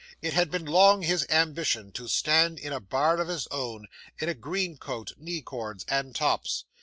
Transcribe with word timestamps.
It 0.19 0.33
had 0.33 0.49
been 0.49 0.65
long 0.65 1.03
his 1.03 1.27
ambition 1.29 1.91
to 1.91 2.07
stand 2.07 2.57
in 2.57 2.73
a 2.73 2.79
bar 2.79 3.21
of 3.21 3.27
his 3.27 3.45
own, 3.51 3.85
in 4.17 4.29
a 4.29 4.33
green 4.33 4.77
coat, 4.77 5.11
knee 5.15 5.43
cords, 5.43 5.85
and 5.87 6.15
tops. 6.15 6.65